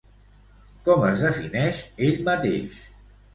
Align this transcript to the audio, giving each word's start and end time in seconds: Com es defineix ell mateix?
Com 0.87 1.05
es 1.09 1.21
defineix 1.25 1.83
ell 2.07 2.17
mateix? 2.31 2.81